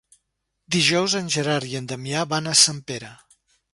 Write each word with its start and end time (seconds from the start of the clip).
Dijous 0.75 1.15
en 1.19 1.29
Gerard 1.35 1.69
i 1.73 1.77
en 1.81 1.91
Damià 1.93 2.25
van 2.33 2.53
a 2.53 2.55
Sempere. 2.63 3.13